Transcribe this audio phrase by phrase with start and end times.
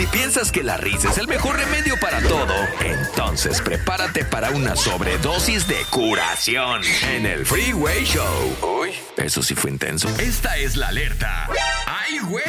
[0.00, 4.74] Si piensas que la risa es el mejor remedio para todo, entonces prepárate para una
[4.74, 8.80] sobredosis de curación en el Freeway Show.
[8.80, 10.08] Uy, eso sí fue intenso.
[10.18, 11.50] Esta es la alerta.
[11.84, 12.42] ¡Ay, güey!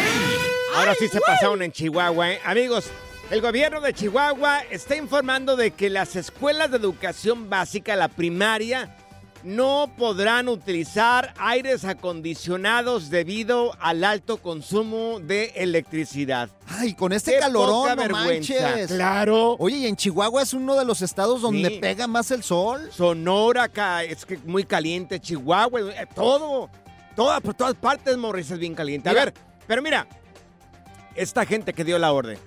[0.78, 2.41] Ahora sí se pasaron en Chihuahua, ¿eh?
[2.45, 2.89] Amigos,
[3.29, 8.95] el gobierno de Chihuahua está informando de que las escuelas de educación básica, la primaria,
[9.44, 16.50] no podrán utilizar aires acondicionados debido al alto consumo de electricidad.
[16.68, 18.53] Ay, con este Qué calorón, poca no vergüenza.
[18.62, 18.91] manches.
[18.91, 19.56] Claro.
[19.59, 21.80] Oye, y en Chihuahua es uno de los estados donde Sí.
[21.80, 22.90] pega más el sol.
[22.91, 23.69] Sonora,
[24.03, 26.69] es que muy caliente, Chihuahua, eh, todo,
[27.16, 29.09] toda, por todas partes, Morris, es bien caliente.
[29.09, 29.34] A ver,
[29.68, 30.07] pero mira,
[31.16, 32.38] esta gente que dio la orden,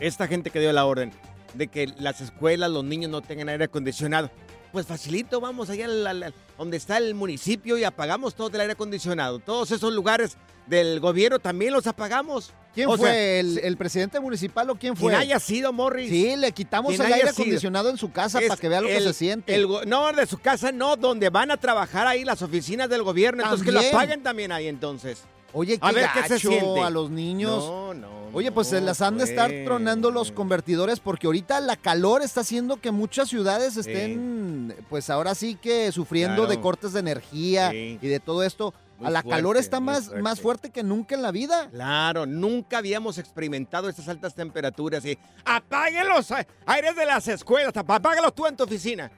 [0.00, 1.12] esta gente que dio la orden
[1.54, 4.30] de que las escuelas, los niños no tengan aire acondicionado,
[4.74, 8.72] pues facilito, vamos allá al- al- donde está el municipio y apagamos todo el aire
[8.72, 9.38] acondicionado.
[9.38, 10.36] Todos esos lugares
[10.66, 12.52] del gobierno también los apagamos.
[12.74, 13.08] ¿Quién O fue?
[13.08, 15.10] sea, ¿El, el presidente municipal o quién fue?
[15.10, 16.10] Quien haya sido, Morris.
[16.10, 17.30] Sí, le quitamos el aire sido.
[17.30, 19.54] acondicionado en su casa Es para que vea lo que se siente.
[19.54, 23.44] el no, de su casa no, donde van a trabajar ahí las oficinas del gobierno.
[23.44, 25.22] Entonces que lo apaguen también ahí entonces.
[25.54, 26.80] Oye, qué A ver qué se siente.
[26.82, 27.64] a los niños.
[27.64, 28.24] No, no.
[28.32, 32.40] Oye, pues se las han de estar tronando los convertidores porque ahorita la calor está
[32.40, 36.50] haciendo que muchas ciudades estén, pues ahora sí que sufriendo Claro.
[36.50, 37.98] de cortes de energía Sí.
[38.02, 38.74] y de todo esto.
[38.98, 40.22] Muy a la fuerte, calor está más, fuerte.
[40.22, 41.68] más fuerte que nunca en la vida.
[41.70, 47.76] Claro, nunca habíamos experimentado estas altas temperaturas y apaguen los a- aires de las escuelas,
[47.76, 49.10] apágalos tú en tu oficina.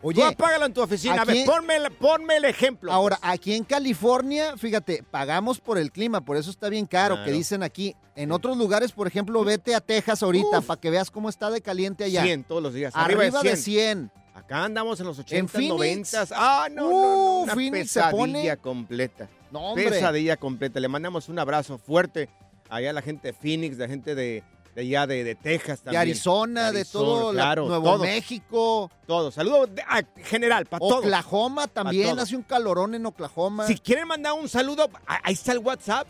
[0.00, 1.14] Oye, tú apágalo en tu oficina.
[1.16, 2.92] A aquí- ver, ponme, el- ponme el ejemplo.
[2.92, 3.32] ahora, pues.
[3.32, 7.26] aquí en California, fíjate, pagamos por el clima, por eso está bien caro, Claro.
[7.26, 7.96] que dicen aquí.
[8.14, 11.60] En otros lugares, por ejemplo, vete a Texas ahorita para que veas cómo está de
[11.60, 12.22] caliente allá.
[12.22, 12.92] 100 todos los días.
[12.96, 14.10] Arriba, Arriba, de 100.
[14.34, 15.68] Acá andamos en los 80, Phoenix?
[16.12, 16.26] 90.
[16.32, 16.96] Ah, no, no, no,
[17.40, 19.28] Uh, una Phoenix pesadilla pone- completa.
[19.50, 19.88] No, hombre.
[19.90, 20.78] Pesadilla completa.
[20.80, 22.28] Le mandamos un abrazo fuerte
[22.70, 24.42] allá a la gente de Phoenix, de la gente de,
[24.78, 26.02] de allá de, de Texas De también.
[26.02, 29.32] Arizona, de, Arizona, todo la- claro, Nuevo todo, México, Todo.
[29.32, 30.98] Saludos de- a- general para todos.
[31.04, 32.22] Oklahoma también, todos.
[32.22, 33.66] hace un calorón en Oklahoma.
[33.66, 36.06] Si quieren mandar un saludo, ahí está el WhatsApp.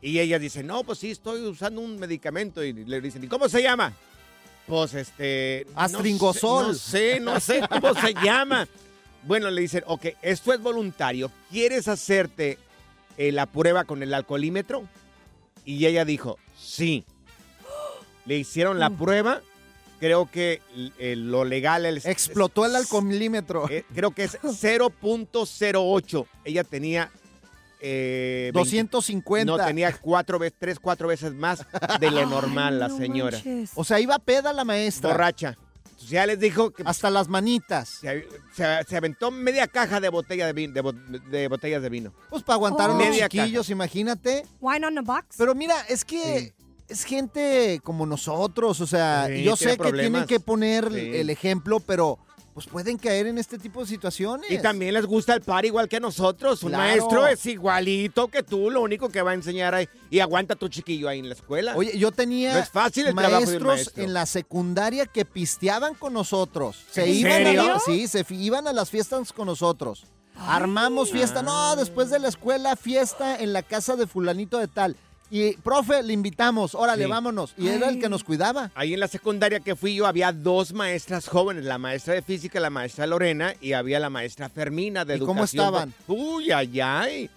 [0.00, 2.62] Y ella dice, no, pues sí, estoy usando un medicamento.
[2.64, 3.92] Y le dicen, ¿y cómo se llama?
[4.66, 5.66] Pues este...
[5.66, 6.66] no sé- Astringosol.
[6.68, 8.68] No sé, no sé, cómo se llama.
[9.24, 11.30] Bueno, le dicen, ok, esto es voluntario.
[11.50, 12.58] ¿Quieres hacerte
[13.18, 14.84] eh, la prueba con el alcoholímetro?
[15.64, 17.04] Y ella dijo, sí.
[18.26, 19.42] Le hicieron la prueba.
[20.00, 20.60] Creo que
[20.98, 21.84] eh, lo legal...
[21.86, 23.68] es- Explotó el alcoholímetro.
[23.70, 26.26] eh, creo que es 0.08.
[26.44, 27.10] Ella tenía...
[27.80, 29.44] eh, 20 250.
[29.56, 31.66] No, tenía cuatro veces, tres, cuatro veces más
[32.00, 33.36] de lo normal la no señora.
[33.38, 33.70] manches.
[33.74, 35.10] O sea, iba peda la maestra.
[35.10, 35.56] Borracha.
[35.84, 37.88] Entonces ya les dijo que Hasta las manitas.
[38.00, 41.90] se, se- se aventó media caja de, botella de, vin- de bo- de botellas de
[41.90, 42.14] vino.
[42.30, 42.96] Pues para aguantar a Oh.
[42.98, 44.46] los Media chiquillos, imagínate.
[44.60, 45.36] Wine on the box.
[45.36, 46.52] Pero mira, es que Sí.
[46.90, 51.10] Es gente como nosotros, o sea, Sí, yo sé que tienen que poner Sí.
[51.16, 52.18] el ejemplo, pero
[52.52, 54.50] pues pueden caer en este tipo de situaciones.
[54.50, 56.62] Y también les gusta el par igual que a nosotros.
[56.64, 56.84] Un Claro.
[56.84, 59.88] maestro es igualito que tú, lo único que va a enseñar ahí.
[60.10, 61.74] Y aguanta tu chiquillo ahí en la escuela.
[61.76, 64.02] Oye, yo tenía No es fácil el trabajo de un maestros maestro.
[64.04, 66.84] en la secundaria que pisteaban con nosotros.
[66.90, 67.74] Se ¿En iban serio?
[67.76, 70.04] a sí, se iban a las fiestas con nosotros.
[70.36, 74.96] Armamos fiesta, no, después de la escuela, fiesta en la casa de fulanito de tal.
[75.30, 77.10] Y, profe, le invitamos, órale, Sí.
[77.10, 77.54] vámonos.
[77.56, 78.70] Y era el que nos cuidaba.
[78.74, 82.58] Ahí en la secundaria que fui yo había dos maestras jóvenes, la maestra de física,
[82.58, 85.64] la maestra Lorena, y había la maestra Fermina de ¿Y cómo educación.
[85.64, 85.94] estaban?
[86.08, 87.30] Uy, ay, ay.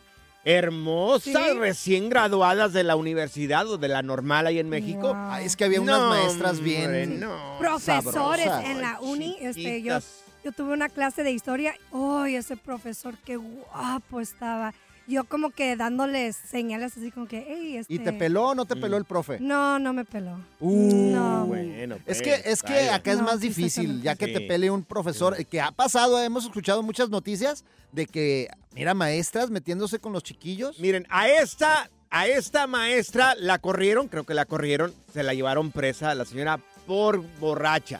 [0.46, 1.58] Hermosas, ¿Sí?
[1.58, 5.08] recién graduadas de la universidad o de la normal ahí en México.
[5.14, 5.16] Wow.
[5.32, 6.66] Ay, es que había unas No, maestras hombre,
[7.06, 7.20] bien...
[7.22, 7.58] no.
[7.60, 8.66] Profesores sabrosas.
[8.66, 9.38] en la uni.
[9.40, 10.00] Este, yo,
[10.44, 11.76] yo tuve una clase de historia.
[11.94, 14.74] ¡Ay, ese profesor qué guapo estaba!
[15.06, 17.94] Yo como que dándoles señales así como que, hey, este...
[17.94, 19.00] ¿Y te peló o no te peló Mm.
[19.00, 19.38] el profe?
[19.42, 20.38] No, no me peló.
[20.62, 21.46] Uh, no.
[21.46, 24.72] Bueno, Es pues, que, es que acá es No, más difícil, ya que te pele
[24.72, 30.14] un profesor, que ha pasado, hemos escuchado muchas noticias de que, mira, maestras metiéndose con
[30.14, 30.80] los chiquillos.
[30.80, 35.72] Miren, a esta, a esta maestra la corrieron, creo que la corrieron, se la llevaron
[35.72, 38.00] presa a la señora por borracha.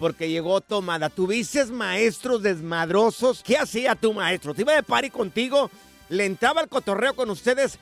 [0.00, 1.10] Porque llegó tomada.
[1.10, 3.42] ¿Tuviste maestros desmadrosos?
[3.44, 4.54] ¿Qué hacía tu maestro?
[4.54, 5.70] ¿Te iba de party contigo?
[6.10, 7.78] ¿Le entraba el cotorreo con ustedes?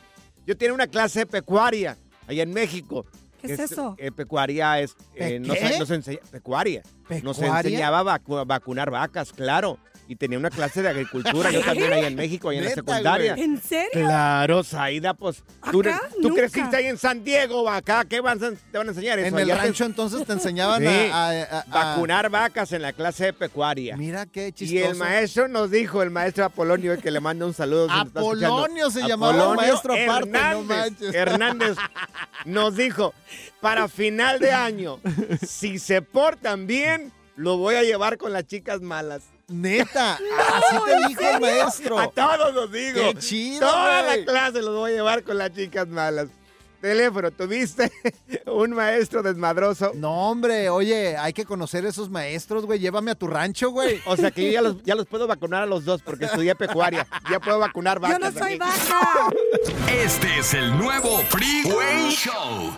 [0.47, 1.97] Yo tenía una clase de pecuaria
[2.29, 3.05] allá en México.
[3.41, 3.95] ¿Qué es eso?
[3.99, 4.93] eh, pecuaria es...
[5.15, 5.79] eh, ¿Pe nos, qué?
[5.79, 6.83] nos enseña- pecuaria.
[7.23, 7.59] Nos ¿Pecuaria?
[7.71, 9.79] enseñaba a vacu- vacunar vacas, claro.
[10.11, 13.35] Y tenía una clase de agricultura, yo también allá en México, allá en la secundaria.
[13.35, 13.45] güey.
[13.45, 13.91] ¿En serio?
[13.93, 16.41] Claro, Zaida, pues tú, Acá, tú nunca.
[16.41, 19.19] creciste ahí en San Diego, acá, ¿qué van a- te van a enseñar?
[19.19, 20.87] En el te- rancho entonces te enseñaban Sí.
[20.89, 23.99] a, a- a- a- vacunar vacas en la clase de pecuaria.
[23.99, 24.91] Mira qué Y chistoso.
[24.93, 27.89] el maestro nos dijo, el maestro Apolonio, el que le manda un saludo.
[27.91, 31.15] Apolonio se llamaba el maestro aparte, no Hernández, manches.
[31.15, 31.77] Hernández
[32.47, 33.13] nos dijo,
[33.61, 35.01] para final de año,
[35.47, 39.25] si se portan bien, lo voy a llevar con las chicas malas.
[39.49, 40.15] Neta,
[40.55, 41.99] así te dijo el maestro.
[41.99, 42.95] A todos los digo.
[43.01, 44.21] Qué chido, Toda güey.
[44.21, 46.29] la clase los voy a llevar con las chicas malas.
[46.81, 47.91] Teléfono, ¿tuviste
[48.47, 49.91] un maestro desmadroso?
[49.95, 52.79] No, hombre, oye, hay que conocer esos maestros, güey.
[52.79, 54.01] Llévame a tu rancho, güey.
[54.07, 56.55] O sea que yo ya los, ya los puedo vacunar a los dos porque estudié
[56.55, 57.05] pecuaria.
[57.29, 58.21] Ya puedo vacunar Yo vacas.
[58.21, 58.59] no soy aquí.
[58.59, 59.29] vaca.
[59.93, 62.77] Este es el nuevo Freeway Show.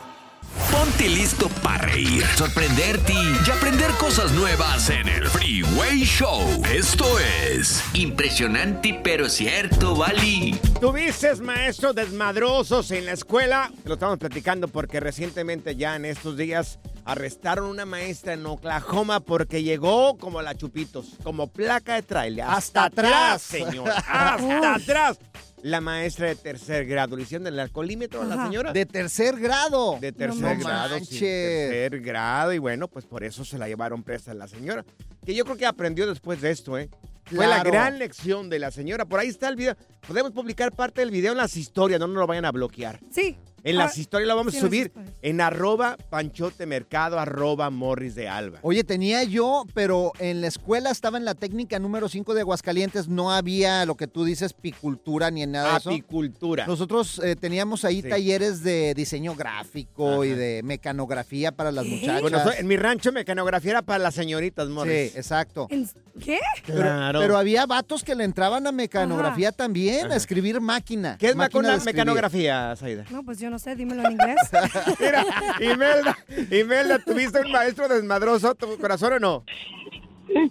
[0.69, 6.63] Ponte listo para reír, sorprenderte y aprender cosas nuevas en el Freeway Show.
[6.73, 10.59] Esto es impresionante pero cierto, Bali.
[10.81, 13.71] ¿Tuviste maestros desmadrosos en la escuela?
[13.85, 19.63] Lo estamos platicando porque recientemente ya en estos días arrestaron una maestra en Oklahoma porque
[19.65, 22.45] llegó como la Chupitos, como placa de trailer.
[22.49, 23.43] Hasta atrás.
[23.43, 23.91] señor.
[23.91, 25.19] Hasta atrás.
[25.63, 27.17] La maestra de tercer grado.
[27.17, 28.73] ¿Le hicieron el alcoholímetro a la señora?
[28.73, 29.99] De tercer grado.
[30.01, 32.53] De No tercer grado, sí, tercer grado.
[32.53, 34.85] Y bueno, pues por eso se la llevaron presa a la señora.
[35.25, 36.89] Que yo creo que aprendió después de esto, ¿eh?
[37.25, 39.05] Fue la gran lección de la señora.
[39.05, 39.77] Por ahí está el video.
[40.07, 42.99] Podemos publicar parte del video en las historias, no nos lo vayan a bloquear.
[43.13, 47.69] Sí, En las Ah, historias lo vamos sí, a subir en arroba panchote mercado, arroba
[47.71, 48.59] morris de alba.
[48.63, 53.09] Oye, tenía yo, pero en la escuela estaba en la técnica número 5 de Aguascalientes,
[53.09, 55.91] no había lo que tú dices, picultura ni en nada de eso.
[55.91, 56.67] Apicultura.
[56.67, 58.09] Nosotros eh, teníamos ahí Sí.
[58.09, 61.91] talleres de diseño gráfico y de mecanografía para las ¿Qué?
[61.91, 62.23] muchachas.
[62.23, 65.17] Bueno, en mi rancho mecanografía era para las señoritas, sí, Morris.
[65.17, 65.67] exacto.
[65.71, 65.89] ¿En-
[66.25, 66.39] ¿Qué?
[66.67, 67.21] Pero- Claro.
[67.21, 70.15] Pero, había vatos que le entraban a mecanografía también, Ajá.
[70.15, 71.17] a escribir máquina.
[71.19, 73.05] ¿Qué es máquina mecanografía, Saida?
[73.11, 74.37] No, pues yo no sé, dímelo en inglés.
[75.01, 75.25] Mira,
[75.61, 76.17] Imelda,
[76.51, 79.45] Imelda, ¿tuviste un maestro desmadroso tu corazón o no?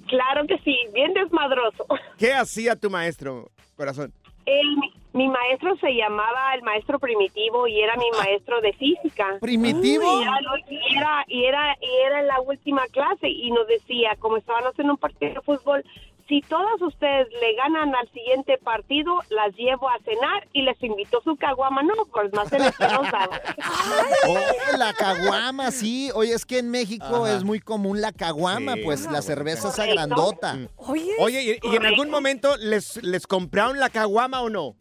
[0.08, 1.86] Claro que sí, bien desmadroso.
[2.18, 4.14] ¿Qué hacía tu maestro, corazón?
[4.46, 4.76] El-
[5.12, 9.38] mi maestro se llamaba el maestro primitivo y era mi maestro de física.
[9.42, 10.04] ¿Primitivo?
[10.20, 10.38] Y era,
[10.70, 14.78] y era, y era, y era en la última clase y nos decía, como estábamos
[14.78, 15.84] en un partido de fútbol,
[16.30, 21.20] si todas ustedes le ganan al siguiente partido, las llevo a cenar y les invito
[21.24, 21.82] su caguama.
[21.84, 23.42] No, pues más se les usaba.
[24.28, 24.38] Oh,
[24.78, 26.12] la caguama, sí.
[26.14, 27.36] Oye, es que en México Ajá.
[27.36, 28.82] es muy común la caguama, Sí.
[28.86, 29.96] pues la cerveza esa Correcto.
[29.96, 30.54] grandota.
[30.54, 30.68] Mm.
[30.78, 34.76] Oye, Oye, ¿y, y en algún momento les, les compraron la caguama o no?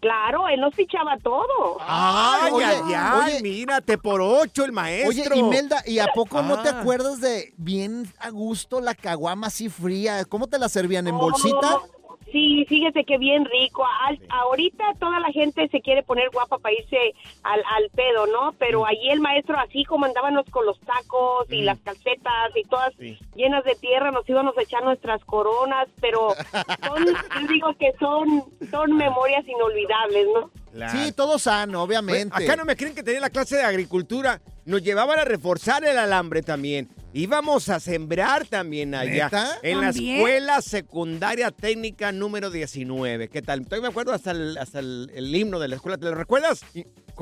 [0.00, 1.76] Claro, él nos fichaba todo.
[1.80, 3.42] Ay, oye, ay, ay, oye.
[3.42, 5.36] mírate, por ocho el Oye, maestro.
[5.36, 6.80] Imelda, ¿y a poco no te Ah.
[6.80, 10.24] acuerdas de bien a gusto la caguama así fría?
[10.24, 11.06] ¿Cómo te la servían?
[11.06, 11.76] ¿En bolsita?
[11.76, 11.99] Oh,
[12.32, 13.84] Sí, fíjese que bien rico.
[14.02, 18.52] Al- ahorita toda la gente se quiere poner guapa para irse al, al pedo, ¿no?
[18.52, 18.54] Mm.
[18.58, 22.92] Pero allí el maestro, así como andábamos con los tacos y las calcetas y todas
[22.98, 23.18] Sí.
[23.34, 26.28] llenas de tierra, nos íbamos a echar nuestras coronas, pero
[26.86, 30.50] son, yo digo que son, son memorias inolvidables, ¿no?
[30.92, 32.34] Sí, todo sano, obviamente.
[32.34, 34.40] acá no me creen que tenía la clase de agricultura.
[34.64, 36.88] Nos llevaban a reforzar el alambre también.
[37.12, 39.24] Íbamos a sembrar también allá.
[39.24, 39.58] ¿Neta?
[39.62, 43.28] En la escuela secundaria técnica número 19.
[43.28, 43.64] ¿Qué tal?
[43.64, 45.98] Todavía me acuerdo hasta el, hasta el, el himno de la escuela.
[45.98, 46.60] ¿Te lo recuerdas?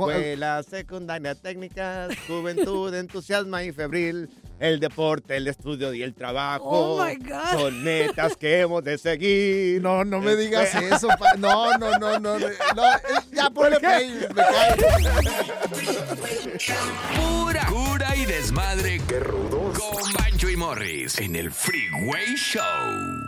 [0.07, 4.28] Escuela secundaria técnica, juventud, entusiasma y febril.
[4.61, 6.64] El deporte, el estudio y el trabajo.
[6.69, 7.52] Oh, my God.
[7.61, 9.81] Son metas que hemos de seguir.
[9.81, 11.07] No, no me digas eso.
[11.19, 12.38] pa- No, no, no, no.
[12.38, 12.50] no, eh,
[13.33, 14.76] ya ponle play, me cae.
[17.17, 19.00] Pura cura y desmadre.
[19.09, 19.78] ¡Qué rudos!
[19.78, 23.27] Con Bancho y Morris en el Freeway Show.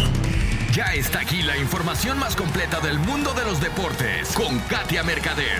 [0.73, 5.59] Ya está aquí la información más completa del mundo de los deportes con Katia Mercader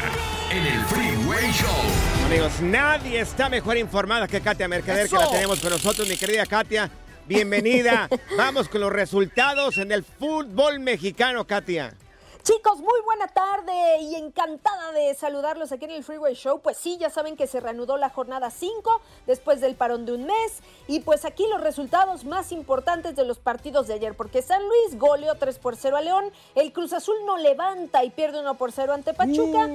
[0.50, 2.26] en el Freeway Show.
[2.28, 6.46] Amigos, nadie está mejor informada que Katia Mercader, que la tenemos con nosotros, mi querida
[6.46, 6.90] Katia.
[7.28, 8.08] Bienvenida.
[8.38, 11.94] Vamos con los resultados en el fútbol mexicano, Katia.
[12.44, 16.60] Chicos, muy buena tarde y encantada de saludarlos aquí en el Freeway Show.
[16.60, 20.26] Pues sí, ya saben que se reanudó la jornada 5 después del parón de un
[20.26, 20.64] mes.
[20.88, 24.98] Y pues aquí los resultados más importantes de los partidos de ayer, porque San Luis
[24.98, 28.72] goleó 3 por 0 a León, el Cruz Azul no levanta y pierde 1 por
[28.72, 29.70] 0 ante Pachuca.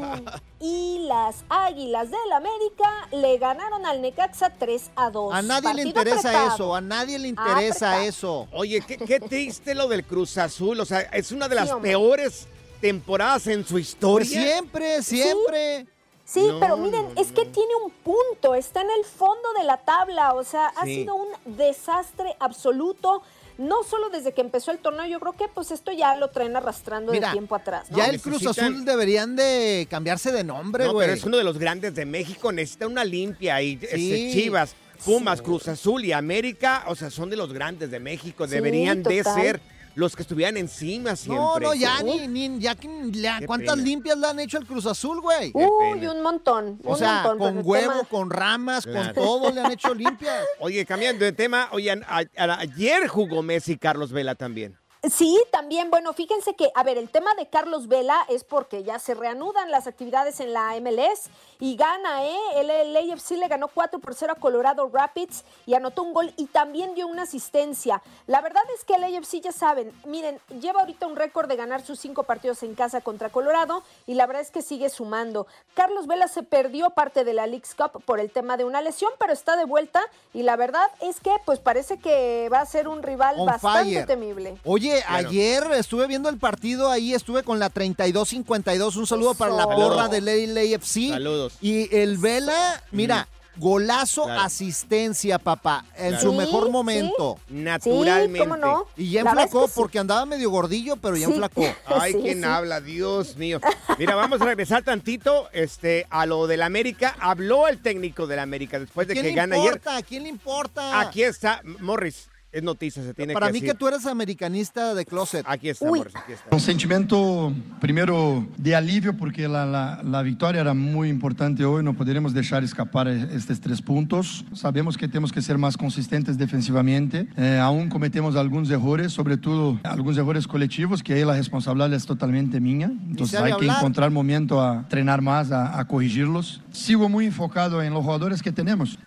[0.59, 5.33] Y las Águilas del América le ganaron al Necaxa 3 a 2.
[5.35, 6.55] A nadie le interesa apretado.
[6.55, 8.03] eso, a nadie le interesa Apretado.
[8.09, 8.49] eso.
[8.53, 10.81] Oye, qué, qué triste lo del Cruz Azul.
[10.81, 11.91] O sea, es una de las Sí, hombre.
[11.93, 12.49] peores
[12.81, 14.27] temporadas en su Pues historia.
[14.43, 15.87] siempre, siempre.
[16.25, 19.63] Sí, No, pero miren, no, es que tiene un punto, está en el fondo de
[19.65, 23.23] la tabla, o sea, ha sido un desastre absoluto.
[23.59, 26.57] No solo desde que empezó el torneo, yo creo que pues esto ya lo traen
[26.57, 27.97] arrastrando Mira, de tiempo atrás, ¿no?
[27.97, 31.07] Ya el Cruz necesitan- Azul deberían de cambiarse de nombre, No, güey.
[31.07, 32.53] pero es uno de los grandes de México.
[32.53, 33.63] Necesita una limpia.
[33.63, 33.97] Y este.
[34.33, 38.47] Chivas, Pumas, Cruz Azul y América, o sea, son de los grandes de México.
[38.47, 39.61] Sí, Deberían de ser
[39.97, 41.43] los que estuvieran encima siempre.
[41.45, 43.87] No, no, ya ni, ni- ya Qué ¿cuántas pena.
[43.87, 45.51] limpias le han hecho al Cruz Azul, güey?
[45.55, 46.79] Uy, un montón.
[46.85, 49.15] O un sea, montón, con el huevo, tema- con ramas, Claro.
[49.15, 50.45] con todo le han hecho limpias.
[50.61, 54.77] Oye, cambiando de tema, oye, a- a- ayer jugó Messi y Carlos Vela también.
[55.11, 58.99] Sí, también, bueno, fíjense que, a ver, el tema de Carlos Vela es porque ya
[58.99, 62.37] se reanudan las actividades en la MLS y gana, ¿eh?
[62.57, 66.33] El, el AFC le ganó 4 por 0 a Colorado Rapids y anotó un gol
[66.37, 68.03] y también dio una asistencia.
[68.27, 71.83] La verdad es que el AFC, ya saben, miren, lleva ahorita un récord de ganar
[71.83, 75.47] sus cinco partidos en casa contra Colorado y la verdad es que sigue sumando.
[75.75, 79.13] Carlos Vela se perdió parte de la League's Cup por el tema de una lesión,
[79.19, 80.01] pero está de vuelta
[80.35, 83.85] y la verdad es que, pues parece que va a ser un rival On bastante
[83.91, 84.07] fire.
[84.07, 84.57] temible.
[84.65, 85.29] Oye, Claro.
[85.29, 88.97] ayer estuve viendo el partido ahí, estuve con la 32-52.
[88.97, 90.25] Un saludo para la porra del
[90.55, 91.11] LAFC.
[91.11, 91.55] Saludos.
[91.61, 94.43] Y el Vela, mira, golazo, Claro.
[94.43, 96.23] asistencia, papá, en Claro.
[96.23, 96.71] su Sí, mejor sí.
[96.71, 97.39] momento.
[97.49, 98.39] Naturalmente.
[98.39, 98.85] Sí, ¿cómo no?
[98.99, 99.73] Y ya enflacó sí.
[99.77, 101.33] porque andaba medio gordillo, pero ya Sí.
[101.33, 101.63] enflacó.
[101.87, 102.45] Ay, Sí, ¿quién sí.
[102.45, 102.81] habla?
[102.83, 103.59] Dios mío.
[103.99, 107.17] Mira, vamos a regresar tantito este, a lo del América.
[107.19, 109.67] Habló el técnico del América después de ¿Quién que gana ayer.
[109.69, 109.97] importa?
[109.97, 111.01] ¿A quién le importa?
[111.01, 112.29] Aquí está, Morris.
[112.53, 113.73] Es noticia, se tiene Para que mí decir.
[113.75, 115.45] que tú eres americanista de closet.
[115.47, 115.99] Aquí está, Uy.
[115.99, 116.49] Morris, aquí está.
[116.55, 121.93] Un sentimento, primero, de alivio, porque la, la, la victoria era muy importante hoy, no
[121.95, 124.45] podremos dejar escapar estos tres puntos.
[124.55, 129.79] Sabemos que tenemos que ser más consistentes defensivamente, Eh, aún cometemos algunos errores, sobre todo
[129.83, 134.63] algunos errores colectivos, que ahí la responsabilidad es totalmente mía, entonces hay que encontrar momento
[134.63, 136.63] a treinar más, a, a corregirlos.
[136.73, 138.99] Sigo muy enfocado en los jugadores que tenemos.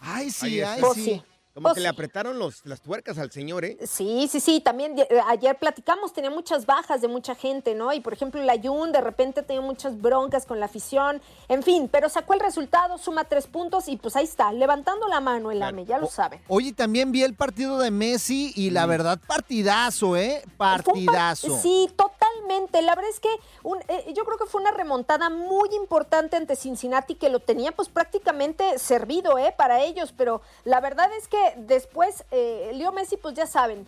[0.00, 1.22] Ay, sí, ay, Pues sí.
[1.54, 3.78] Como Pues que le apretaron los, las tuercas al señor, ¿eh?
[3.86, 7.92] Sí, sí, sí, también eh, ayer platicamos, tenía muchas bajas de mucha gente, ¿no?
[7.92, 11.88] Y por ejemplo, el Ayun de repente tenía muchas broncas con la afición, en fin,
[11.88, 15.62] pero sacó el resultado, suma tres puntos y pues ahí está, levantando la mano el
[15.62, 16.40] AME, ya lo saben.
[16.48, 20.42] Oye, también vi el partido de Messi y la verdad, partidazo, ¿eh?
[20.56, 21.56] Par- Partidazo.
[21.60, 22.82] Sí, totalmente.
[22.82, 23.28] La verdad es que
[23.62, 27.70] un- eh, yo creo que fue una remontada muy importante ante Cincinnati que lo tenía
[27.70, 33.16] pues prácticamente servido eh, para ellos, pero la verdad es que después eh, Leo Messi
[33.16, 33.86] pues ya saben.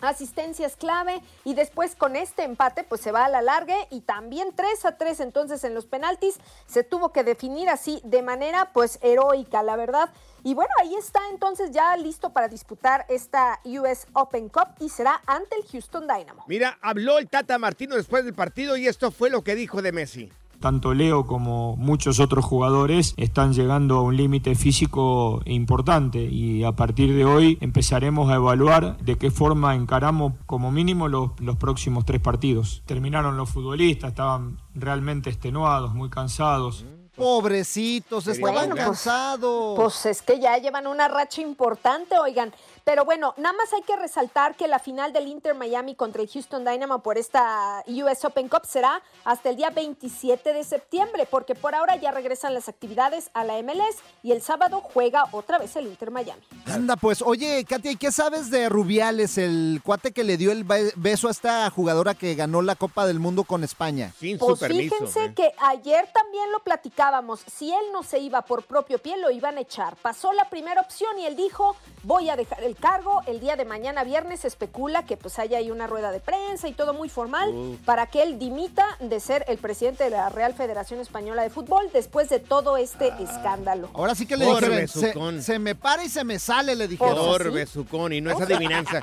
[0.00, 4.02] Asistencia es clave y después con este empate pues se va a la larga y
[4.02, 8.70] también 3 a 3 entonces en los penaltis se tuvo que definir así de manera
[8.72, 10.10] pues heroica la verdad
[10.44, 15.20] y bueno ahí está entonces ya listo para disputar esta US Open Cup y será
[15.26, 16.44] ante el Houston Dynamo.
[16.46, 19.90] Mira, habló el Tata Martino después del partido y esto fue lo que dijo de
[19.90, 20.30] Messi.
[20.60, 26.72] Tanto Leo como muchos otros jugadores están llegando a un límite físico importante y a
[26.72, 32.04] partir de hoy empezaremos a evaluar de qué forma encaramos como mínimo los, los próximos
[32.04, 32.82] tres partidos.
[32.86, 36.84] Terminaron los futbolistas, estaban realmente extenuados, muy cansados.
[37.18, 39.76] Pobrecitos, estaban Bueno, pues, cansados.
[39.76, 42.54] Pues es que ya llevan una racha importante, oigan.
[42.88, 46.28] Pero bueno, nada más hay que resaltar que la final del Inter Miami contra el
[46.30, 51.54] Houston Dynamo por esta US Open Cup será hasta el día 27 de septiembre, porque
[51.54, 55.76] por ahora ya regresan las actividades a la MLS y el sábado juega otra vez
[55.76, 56.40] el Inter Miami.
[56.64, 60.64] Anda, pues, oye, Katia, ¿y qué sabes de Rubiales, el cuate que le dio el
[60.64, 64.14] be- beso a esta jugadora que ganó la Copa del Mundo con España?
[64.18, 64.94] Sin Pues su permiso.
[64.94, 65.34] fíjense ¿eh?
[65.34, 67.40] que ayer también lo platicábamos.
[67.54, 69.94] Si él no se iba por propio pie, lo iban a echar.
[69.96, 73.22] Pasó la primera opción y él dijo, voy a dejar el cargo.
[73.26, 76.68] El día de mañana viernes se especula que pues haya ahí una rueda de prensa
[76.68, 80.54] y todo muy formal para que él dimita de ser el presidente de la Real
[80.54, 83.90] Federación Española de Fútbol después de todo este escándalo.
[83.94, 85.36] Ahora sí que le besucón.
[85.36, 87.14] se, se me para y se me sale, le dijeron.
[87.14, 89.02] Por besucón y no es adivinanza.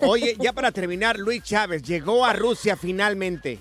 [0.00, 3.60] Oye, ya para terminar, Luis Chávez llegó a Rusia finalmente.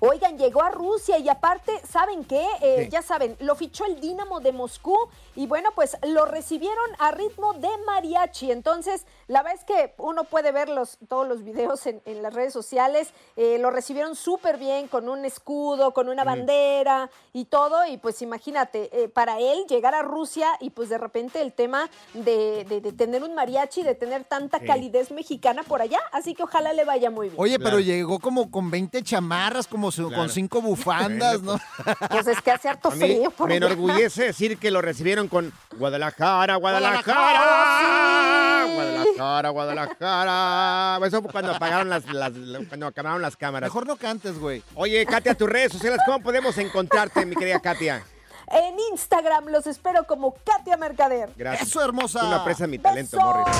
[0.00, 2.46] Oigan, llegó a Rusia y aparte, ¿saben qué?
[2.60, 2.90] Eh, Sí.
[2.90, 4.96] Ya saben, lo fichó el Dinamo de Moscú
[5.34, 8.50] y bueno, pues lo recibieron a ritmo de mariachi.
[8.50, 12.32] Entonces, la verdad es que uno puede ver los, todos los videos en, en las
[12.32, 13.10] redes sociales.
[13.36, 17.84] Eh, lo recibieron súper bien con un escudo, con una bandera y todo.
[17.86, 21.90] Y pues imagínate, eh, para él llegar a Rusia y pues de repente el tema
[22.14, 24.66] de, de- de tener un mariachi, de tener tanta Sí.
[24.66, 25.98] calidez mexicana por allá.
[26.12, 27.40] Así que ojalá le vaya muy bien.
[27.40, 27.64] Oye, Claro.
[27.70, 30.22] pero llegó como con 20 chamarras, como su- Claro.
[30.22, 31.58] con cinco bufandas, ¿no?
[32.10, 33.66] Pues es que hace harto A mí frío por me allá.
[33.66, 38.66] enorgullece decir que lo recibieron con Guadalajara, Guadalajara, Guadalajara.
[38.66, 38.74] sí.
[38.74, 41.06] Guadalajara, Guadalajara.
[41.06, 42.32] Eso fue cuando apagaron las, las-
[42.68, 43.68] cuando acabaron las cámaras.
[43.68, 44.62] Mejor no cantes, güey.
[44.74, 48.04] Oye, Katia, tus redes sociales, ¿cómo podemos encontrarte, mi querida Katia?
[48.48, 51.30] En Instagram los espero como Katia Mercader.
[51.36, 51.68] Gracias.
[51.68, 52.20] Eso, hermosa.
[52.20, 53.18] Tú no aprecias mi talento.
[53.18, 53.56] Morris.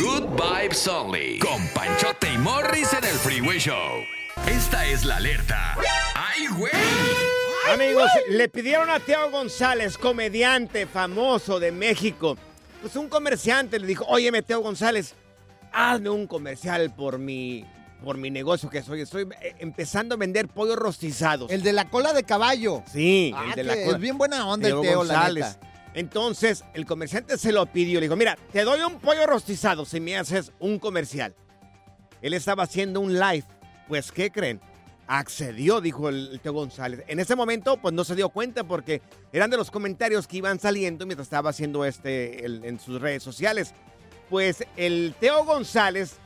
[0.00, 1.38] Good Vibes Only.
[1.38, 4.00] Con Panchote y Morris en el Freeway Show.
[4.46, 5.76] Esta es la alerta.
[6.14, 6.72] ¡Ay, güey!
[7.72, 12.36] Amigos, le pidieron a Teo González, comediante famoso de México.
[12.82, 15.14] Pues un comerciante le dijo, oye, Teo González,
[15.72, 17.64] hazme un comercial por mi,
[18.04, 19.00] por mi negocio que soy.
[19.02, 21.50] Estoy eh, empezando a vender pollos rostizados.
[21.50, 22.82] El de la cola de caballo.
[22.92, 23.96] Sí, Ah, el de la cola.
[23.96, 25.46] es bien buena onda el Teo Teo, la González.
[25.56, 25.68] neta.
[25.94, 28.00] Entonces, el comerciante se lo pidió.
[28.00, 31.34] Le dijo, mira, te doy un pollo rostizado si me haces un comercial.
[32.20, 33.44] Él estaba haciendo un live.
[33.88, 34.60] Pues, ¿qué creen?
[35.14, 37.04] Accedió, dijo el, Teo González.
[37.06, 40.58] En ese momento, pues no se dio cuenta porque eran de los comentarios que iban
[40.58, 43.74] saliendo mientras estaba haciendo este en sus redes sociales.
[44.30, 46.16] Pues el Teo González,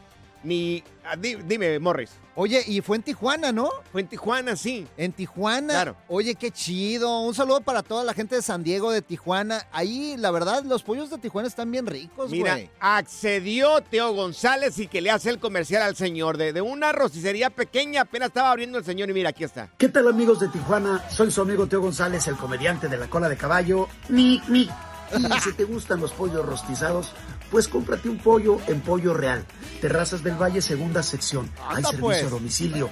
[0.42, 0.82] ni.
[1.04, 2.10] ah, di- dime, Morris.
[2.38, 3.70] Oye, y fue en Tijuana, ¿no?
[3.90, 4.86] Fue en Tijuana, sí.
[4.98, 5.72] En Tijuana.
[5.72, 5.96] Claro.
[6.06, 7.20] Oye, qué chido.
[7.22, 9.66] Un saludo para toda la gente de San Diego, de Tijuana.
[9.72, 12.70] Ahí, la verdad, los pollos de Tijuana están bien ricos, Mira, güey.
[12.78, 17.48] accedió Teo González y que le hace el comercial al señor de, de una rosticería
[17.48, 18.02] pequeña.
[18.02, 19.70] Apenas estaba abriendo el señor y mira, aquí está.
[19.78, 21.02] ¿Qué tal amigos de Tijuana?
[21.10, 23.88] Soy su amigo Teo González, el comediante de la cola de caballo.
[24.10, 24.68] Mi, mi.
[25.16, 27.12] Y si te gustan los pollos rostizados,
[27.50, 29.44] pues cómprate un pollo en Pollo Real.
[29.80, 31.50] Terrazas del Valle, segunda sección.
[31.68, 32.24] Hay servicio pues.
[32.24, 32.90] a domicilio.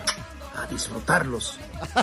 [0.57, 1.59] A disfrutarlos.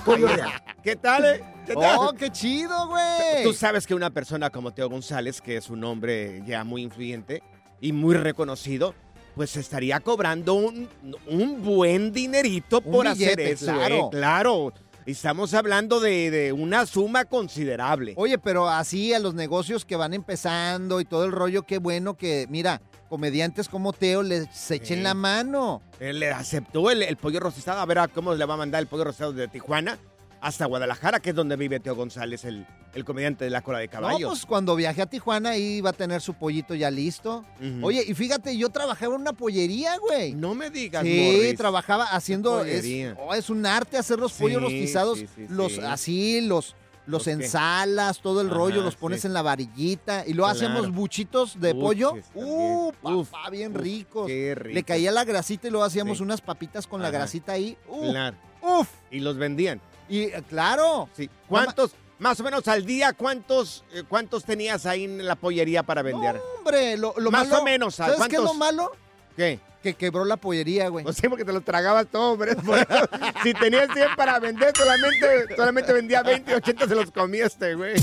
[0.05, 0.51] Pollo Real.
[0.83, 1.25] ¿Qué tal?
[1.25, 1.43] eh?
[1.65, 1.97] ¿Qué tal?
[1.99, 3.43] Oh, qué chido, güey.
[3.43, 7.43] Tú sabes que una persona como Teo González, que es un hombre ya muy influyente
[7.79, 8.93] y muy reconocido,
[9.35, 10.89] pues estaría cobrando un,
[11.27, 13.65] un buen dinerito Un por hacer eso.
[13.67, 13.95] claro.
[13.95, 14.07] ¿eh?
[14.11, 14.73] Claro.
[15.05, 18.13] Estamos hablando de, de una suma considerable.
[18.17, 22.15] Oye, pero así a los negocios que van empezando y todo el rollo, qué bueno
[22.15, 25.03] que, mira, comediantes como Teo les echen Sí.
[25.03, 25.81] la mano.
[25.99, 27.79] Él le aceptó el, el pollo rostizado.
[27.81, 29.97] A ver a cómo le va a mandar el pollo rostizado de Tijuana
[30.39, 33.87] hasta Guadalajara, que es donde vive Teo González, el, el comediante de la cola de
[33.87, 34.27] No, caballo.
[34.29, 37.45] pues cuando viaje a Tijuana ahí va a tener su pollito ya listo.
[37.81, 40.33] Oye, y fíjate, yo trabajaba en una pollería, güey.
[40.33, 41.55] no me digas, Sí, Morris.
[41.57, 42.63] trabajaba haciendo.
[42.65, 42.85] Es,
[43.17, 45.19] oh, es un arte hacer los Sí, pollos rostizados.
[45.19, 45.79] sí, sí, los, sí.
[45.81, 46.75] Así, los,
[47.07, 50.23] los ensalas, todo el Ajá, rollo, los pones en la varillita.
[50.27, 50.67] Y luego Claro.
[50.67, 52.13] hacíamos buchitos de pollo.
[52.35, 54.27] Uh, Uf, papá, bien uf, ricos.
[54.27, 54.73] qué rico.
[54.75, 57.77] Le caía la grasita y luego hacíamos unas papitas con la grasita ahí.
[58.01, 58.35] Claro.
[58.61, 58.87] Uf.
[59.09, 59.81] Y los vendían.
[60.09, 61.09] Y eh, claro.
[61.15, 61.29] Sí.
[61.47, 61.91] ¿Cuántos,
[62.21, 66.39] más o menos al día, cuántos, eh, cuántos tenías ahí en la pollería para vender?
[66.59, 68.57] Hombre, lo, lo Más malo- o menos, ¿a ¿Sabes qué es lo cuántos?
[68.57, 68.91] malo?
[69.35, 69.59] ¿Qué?
[69.81, 71.03] Que quebró la pollería, güey.
[71.03, 72.61] No sé, porque te lo tragabas todo, eso.
[73.43, 77.95] si tenías 100 para vender, solamente, solamente vendía 20 y 80 se los comiste, güey.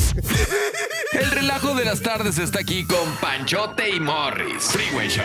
[1.13, 4.65] El relajo de las tardes está aquí con Panchote y Morris.
[4.65, 5.25] Freeway Show.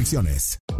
[0.01, 0.57] restricciones.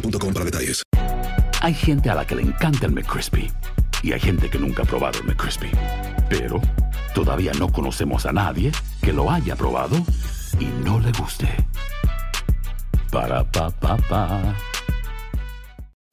[0.00, 0.82] boostmobile.com para detalles.
[1.60, 3.50] Hay gente a la que le encanta el McCrispy
[4.02, 5.70] y hay gente que nunca ha probado el McCrispy.
[6.28, 6.60] Pero
[7.14, 8.70] todavía no conocemos a nadie
[9.02, 9.96] que lo haya probado
[10.60, 11.48] y no le guste.
[13.10, 14.54] Para pa pa pa.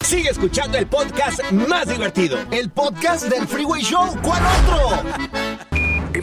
[0.01, 2.37] Sigue escuchando el podcast más divertido.
[2.51, 4.15] El podcast del Freeway Show.
[4.21, 5.44] ¿Cuál otro?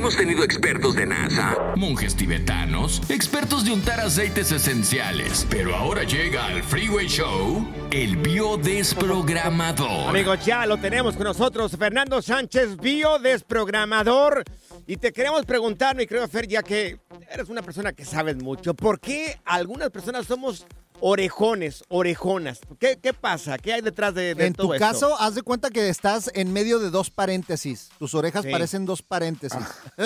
[0.03, 5.47] Hemos tenido expertos de NASA, monjes tibetanos, expertos de untar aceites esenciales.
[5.49, 10.09] Pero ahora llega al Freeway Show el biodesprogramador.
[10.09, 14.43] Amigos, ya lo tenemos con nosotros, Fernando Sánchez, biodesprogramador.
[14.89, 16.99] Y te queremos preguntar, mi querido Fer, ya que
[17.31, 20.67] eres una persona que sabes mucho, ¿por qué algunas personas somos
[21.05, 22.61] orejones, orejonas?
[22.79, 23.59] ¿Qué, qué pasa?
[23.59, 26.53] ¿Qué hay detrás de, de En todo tu caso, haz de cuenta que estás en
[26.53, 27.91] medio de dos paréntesis.
[27.99, 28.51] Tus orejas Sí.
[28.53, 29.59] parecen dos paréntesis.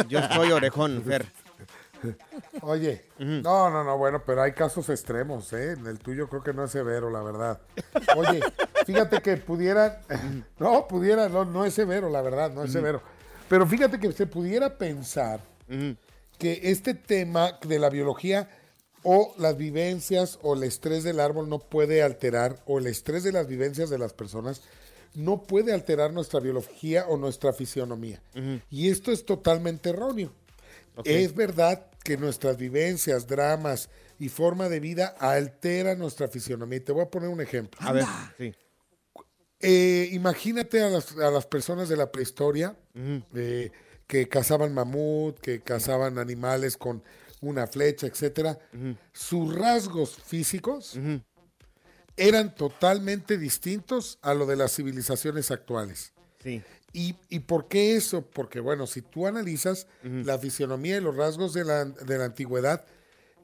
[0.08, 1.26] Yo soy orejón, Fer.
[2.62, 5.72] Oye, no, no, no, bueno, pero hay casos extremos, ¿eh?
[5.72, 7.60] En el tuyo creo que no es severo, la verdad.
[8.16, 8.40] Oye,
[8.86, 10.02] fíjate que pudiera,
[10.58, 13.02] no, pudiera, no, no es severo, la verdad, no es severo.
[13.48, 15.40] Pero fíjate que se pudiera pensar
[16.38, 18.48] que este tema de la biología
[19.08, 23.30] o las vivencias o el estrés del árbol no puede alterar, o el estrés de
[23.30, 24.62] las vivencias de las personas
[25.14, 28.20] no puede alterar nuestra biología o nuestra fisionomía.
[28.68, 30.32] Y esto es totalmente erróneo.
[31.04, 36.78] Es verdad que nuestras vivencias, dramas y forma de vida alteran nuestra fisionomía.
[36.78, 37.78] Y te voy a poner un ejemplo.
[37.80, 38.04] A ver,
[38.36, 38.52] sí.
[39.60, 42.74] Eh, imagínate a las, a las personas de la prehistoria
[43.36, 43.70] eh,
[44.08, 47.04] que cazaban mamut, que cazaban animales con
[47.40, 48.58] una flecha, etcétera.
[49.12, 50.98] Sus rasgos físicos
[52.16, 56.12] eran totalmente distintos a lo de las civilizaciones actuales.
[56.42, 56.62] Sí.
[56.92, 58.22] ¿Y, y por qué eso?
[58.22, 62.84] Porque, bueno, si tú analizas la fisionomía y los rasgos de la, de la antigüedad,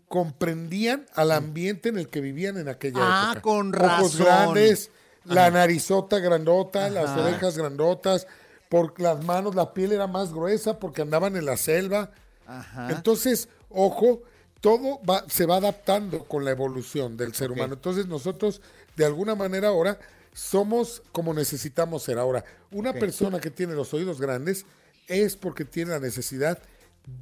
[0.08, 3.42] comprendían al ambiente en el que vivían en aquella Ah, época.
[3.42, 4.24] con Ojos razón.
[4.26, 4.90] grandes,
[5.24, 8.26] la narizota grandota, las orejas grandotas,
[8.68, 12.10] por las manos, la piel era más gruesa porque andaban en la selva.
[12.46, 12.90] Ajá.
[12.90, 14.22] Entonces, ojo,
[14.60, 17.74] todo va, se va adaptando con la evolución del ser humano.
[17.74, 18.60] Entonces, nosotros,
[18.96, 19.98] de alguna manera, ahora
[20.32, 22.18] somos como necesitamos ser.
[22.18, 24.64] Ahora, una persona que tiene los oídos grandes
[25.08, 26.58] es porque tiene la necesidad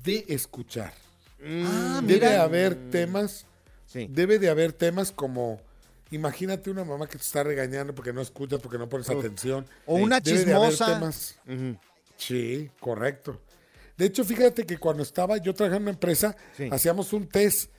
[0.04, 0.92] de escuchar.
[1.42, 2.42] Ah, debe mira.
[2.42, 3.46] haber temas,
[3.86, 4.06] Sí.
[4.10, 5.60] debe de haber temas como,
[6.10, 9.66] imagínate una mamá que te está regañando porque no escuchas, porque no pones atención.
[9.86, 10.94] O una Debe de haber chismosa.
[10.98, 11.36] temas-
[12.18, 13.40] Sí, correcto.
[14.00, 16.70] De hecho, fíjate que cuando estaba yo trabajando en una empresa, Sí.
[16.72, 17.70] hacíamos un test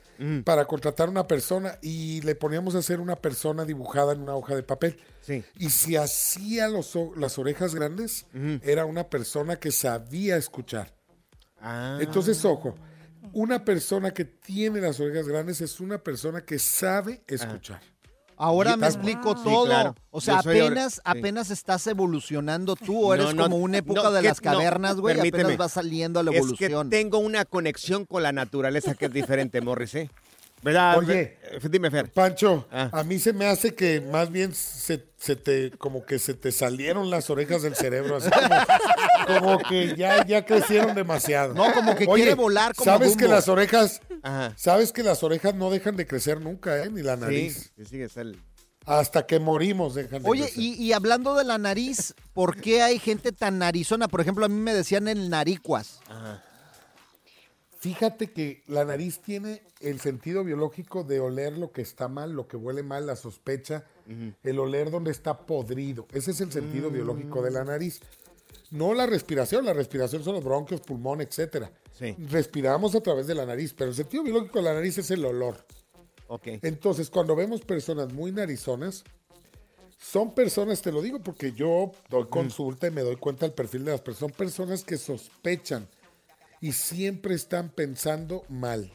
[0.44, 4.54] para contratar una persona y le poníamos a hacer una persona dibujada en una hoja
[4.54, 4.96] de papel.
[5.20, 5.42] Sí.
[5.58, 8.26] Y si hacía los las orejas grandes,
[8.62, 10.94] era una persona que sabía escuchar.
[11.60, 11.98] Ah.
[12.00, 12.76] Entonces, ojo,
[13.32, 17.80] una persona que tiene las orejas grandes es una persona que sabe escuchar.
[18.42, 19.66] Ahora me explico todo.
[19.66, 19.94] claro.
[20.10, 24.10] O sea, apenas, apenas estás evolucionando tú, o eres No, no, como una época no,
[24.10, 26.90] de que- las cavernas, güey, apenas va saliendo a la Es evolución.
[26.90, 30.10] que tengo una conexión con la naturaleza que es diferente, Morris, ¿eh?
[30.62, 30.98] ¿Verdad?
[30.98, 31.38] Oye.
[31.70, 32.10] Dime, Fer.
[32.12, 32.88] Pancho, Ah.
[32.92, 36.52] a mí se me hace que más bien se, se te, como que se te
[36.52, 38.48] salieron las orejas del cerebro, así como,
[39.40, 41.52] como que ya, ya crecieron demasiado.
[41.54, 44.52] No, como que quiere volar como Sabes que las orejas, Ajá.
[44.56, 46.90] sabes que las orejas no dejan de crecer nunca, ¿eh?
[46.90, 47.72] Ni la nariz.
[47.76, 48.38] Sí, sí, es el...
[48.84, 50.58] Hasta que morimos dejan de Oye, crecer.
[50.62, 54.08] y, y hablando de la nariz, ¿por qué hay gente tan narizona?
[54.08, 56.00] Por ejemplo, a mí me decían el naricuas.
[57.82, 62.46] Fíjate que la nariz tiene el sentido biológico de oler lo que está mal, lo
[62.46, 63.84] que huele mal, la sospecha,
[64.44, 66.06] el oler donde está podrido.
[66.12, 66.92] Ese es el sentido Mm.
[66.92, 67.98] biológico de la nariz.
[68.70, 71.72] No la respiración, la respiración son los bronquios, pulmón, etcétera.
[71.98, 72.14] Sí.
[72.30, 75.24] Respiramos a través de la nariz, pero el sentido biológico de la nariz es el
[75.24, 75.56] olor.
[76.28, 76.46] Ok.
[76.62, 79.02] Entonces, cuando vemos personas muy narizonas,
[79.98, 83.84] son personas, te lo digo porque yo doy consulta y me doy cuenta del perfil
[83.86, 85.88] de las personas, son personas que sospechan
[86.62, 88.90] y siempre están pensando mal.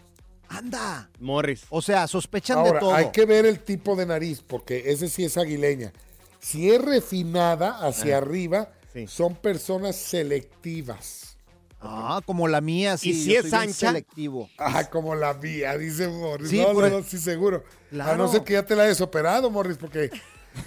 [0.49, 1.09] Anda.
[1.19, 1.65] Morris.
[1.69, 2.93] O sea, sospechan Ahora, de todo.
[2.95, 5.91] hay que ver el tipo de nariz, porque ese sí es aguileña.
[6.39, 9.05] Si es refinada hacia Ah, arriba, sí.
[9.07, 11.37] son personas selectivas.
[11.79, 13.11] Ah, como la mía, sí.
[13.11, 13.73] ¿Y si yo es soy ancha?
[13.89, 14.49] selectivo.
[14.57, 16.49] Ah, como la mía, dice Morris.
[16.49, 17.63] Sí, no, por- no, no, sí, seguro.
[18.01, 20.09] A no ser que ya te la hayas operado, Morris, porque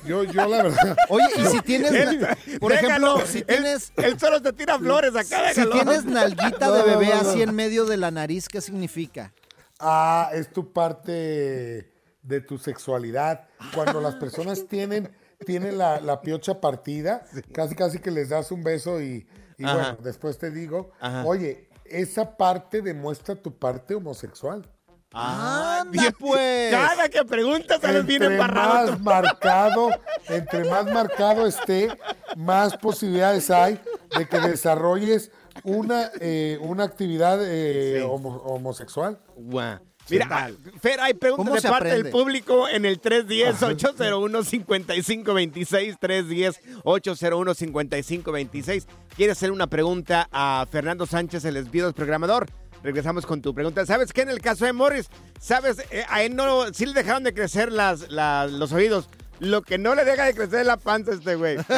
[0.07, 0.97] yo, yo la verdad.
[1.09, 2.27] Oye, y si tienes, Él-
[2.61, 5.71] por ejemplo, si tienes, Él solo te tira flores acá, si déjalo.
[5.73, 9.33] tienes nalguita de bebé así en medio de la nariz, ¿qué significa?
[9.79, 11.91] Ah, es tu parte
[12.23, 13.49] de tu sexualidad.
[13.75, 15.11] Cuando las personas tienen,
[15.47, 17.25] tienen la, la piocha partida,
[17.55, 19.27] casi casi que les das un beso y,
[19.59, 21.25] bueno, después te digo, Ajá.
[21.25, 24.69] oye, esa parte demuestra tu parte homosexual.
[25.13, 26.71] Anda, pues.
[26.71, 28.93] Cada que preguntas sales bien Entre embarrado.
[28.93, 29.89] más marcado,
[30.29, 31.89] entre más marcado esté,
[32.37, 33.81] más posibilidades hay
[34.17, 35.33] de que desarrolles
[35.65, 38.07] una, eh, una actividad eh, Sí.
[38.09, 39.19] homo- homosexual.
[39.37, 39.81] Guau.
[40.09, 40.49] Mira, ah,
[40.81, 48.87] Fer, hay preguntas ¿Cómo de parte del público en el 310-801-5526, 310-801-5526.
[49.17, 52.47] ¿Quieres hacer una pregunta a Fernando Sánchez, el Esbidos programador?
[52.83, 53.85] Regresamos con tu pregunta.
[53.87, 55.09] ¿Sabes qué en el caso de Morris?
[55.39, 55.79] ¿Sabes?
[55.91, 59.09] Eh, a él no, sí le dejaron de crecer las, las- los oídos.
[59.39, 61.57] Lo que no le deja de crecer es la panza a este güey.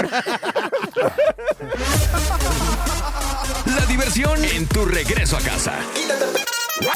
[3.66, 5.74] La diversión en tu regreso a casa.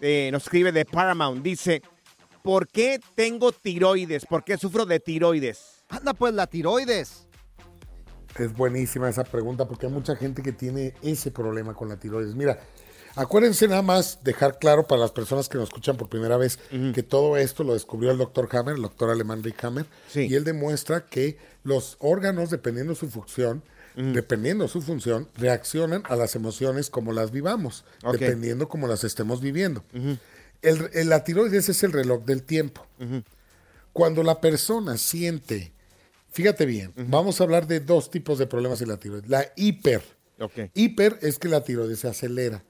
[0.00, 1.42] eh, nos escribe de Paramount.
[1.42, 1.82] Dice,
[2.44, 4.24] ¿por qué tengo tiroides?
[4.24, 5.82] ¿Por qué sufro de tiroides?
[5.88, 7.26] Anda, pues la tiroides.
[8.38, 12.36] Es buenísima esa pregunta porque hay mucha gente que tiene ese problema con la tiroides.
[12.36, 12.60] Mira,
[13.16, 16.58] acuérdense nada más dejar claro para las personas que nos escuchan por primera vez
[16.92, 19.86] que todo esto lo descubrió el doctor Hammer, el doctor alemán Rick Hammer,
[20.30, 23.62] y él demuestra que los órganos, dependiendo su función,
[23.96, 27.84] dependiendo su función, reaccionan a las emociones como las vivamos,
[28.26, 29.84] dependiendo como las estemos viviendo.
[30.62, 32.86] El, el- la tiroides es el reloj del tiempo.
[33.92, 35.72] Cuando la persona siente,
[36.32, 39.28] fíjate bien, vamos a hablar de dos tipos de problemas en la tiroides.
[39.30, 40.02] La hiper.
[40.74, 42.62] Hiper es que la tiroides se acelera.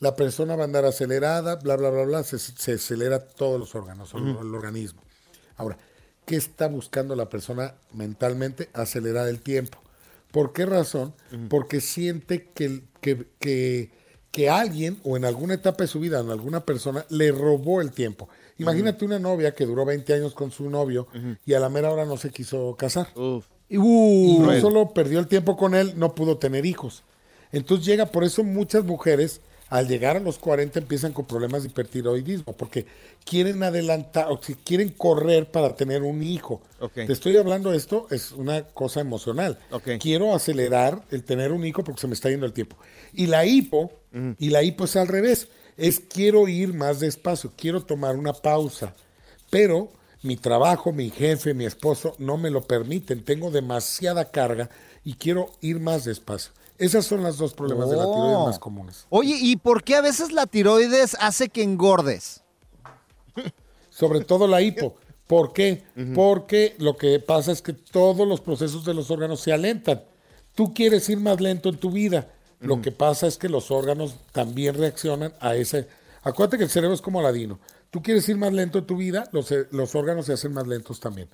[0.00, 3.74] La persona va a andar acelerada, bla, bla, bla, bla, se, se acelera todos los
[3.74, 4.42] órganos, el- Ujú.
[4.46, 5.00] el organismo.
[5.56, 5.78] Ahora,
[6.26, 8.70] ¿qué está buscando la persona mentalmente?
[8.72, 9.78] Acelerar el tiempo.
[10.30, 11.14] ¿Por qué razón?
[11.48, 13.90] Porque siente que, que, que,
[14.30, 17.92] que alguien o en alguna etapa de su vida, en alguna persona, le robó el
[17.92, 18.28] tiempo.
[18.58, 21.06] Imagínate una novia que duró 20 años con su novio
[21.44, 23.08] y a la mera hora no se quiso casar.
[23.68, 27.02] Y no solo perdió el tiempo con él, no pudo tener hijos.
[27.52, 31.70] Entonces llega, por eso muchas mujeres al llegar a los 40 empiezan con problemas de
[31.70, 32.84] hipertiroidismo, porque
[33.24, 36.60] quieren adelantar, o si quieren correr para tener un hijo.
[36.92, 39.58] Te estoy hablando de esto, es una cosa emocional.
[39.98, 42.76] Quiero acelerar el tener un hijo porque se me está yendo el tiempo.
[43.14, 43.90] Y la hipo,
[44.38, 48.94] y la hipo es al revés, es quiero ir más despacio, quiero tomar una pausa,
[49.48, 49.90] pero
[50.22, 54.68] mi trabajo, mi jefe, mi esposo no me lo permiten, tengo demasiada carga
[55.02, 56.52] y quiero ir más despacio.
[56.82, 58.46] Esos son los dos problemas de la tiroides Oh.
[58.46, 59.06] más comunes.
[59.10, 62.42] Oye, ¿y por qué a veces la tiroides hace que engordes?
[63.90, 64.96] Sobre todo la hipo.
[65.26, 65.84] ¿Por qué?
[66.14, 70.02] Porque lo que pasa es que todos los procesos de los órganos se alentan.
[70.54, 72.28] Tú quieres ir más lento en tu vida.
[72.60, 75.88] Lo que pasa es que los órganos también reaccionan a ese.
[76.22, 77.58] Acuérdate que el cerebro es como Aladino.
[77.90, 80.66] Tú quieres ir más lento en tu vida, los, eh, los órganos se hacen más
[80.66, 81.28] lentos también.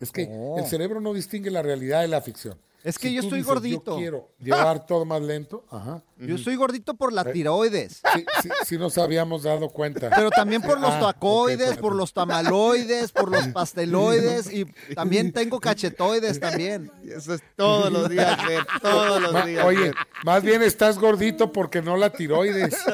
[0.00, 0.58] Es que Oh.
[0.58, 2.58] el cerebro no distingue la realidad de la ficción.
[2.84, 3.92] Es que Si yo estoy dices, gordito.
[3.92, 5.64] Yo quiero llevar todo más lento.
[5.70, 6.02] Ajá.
[6.18, 8.00] Yo estoy gordito por la tiroides.
[8.14, 10.08] Sí, sí, sí nos habíamos dado cuenta.
[10.10, 14.64] Pero también por los Ah, tacoides, por los tamaloides, por los pasteloides y
[14.94, 16.92] también tengo cachetoides también.
[17.04, 19.64] Eso es todos los días, Fer, todos los Ma- días.
[19.64, 19.94] Oye, Fer.
[20.24, 22.76] más bien estás gordito porque no la tiroides.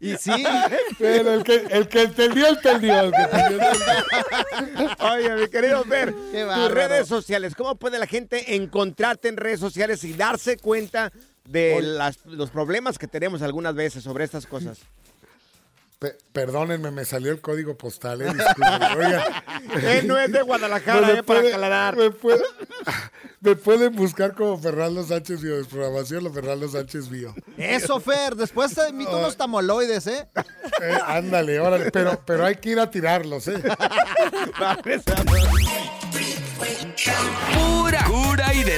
[0.00, 0.44] Y sí.
[0.98, 3.00] Pero el que, el que entendió, entendió.
[3.00, 4.96] El que entendió, entendió.
[5.12, 9.60] Oye, mi querido Fer, Qué tus redes sociales, ¿cómo puede la gente encontrarte en redes
[9.60, 11.12] sociales y darse cuenta
[11.44, 14.78] de las- los problemas que tenemos algunas veces sobre estas cosas?
[15.98, 18.20] Pe- perdónenme, me salió el código postal.
[18.22, 18.26] Eh.
[18.28, 19.22] Oigan.
[19.84, 21.96] Él no es de Guadalajara, eh, para aclarar.
[21.96, 22.42] Me, puede-
[23.44, 27.34] me pueden buscar como Fernando Sánchez Bio, desprogramación o Fernando Sánchez Bio.
[27.58, 30.26] Eso, Fer, después te invito unos tamaloides, ¿eh?
[30.82, 33.62] Eh, ándale, órale, pero, pero hay que ir a tirarlos, ¿eh?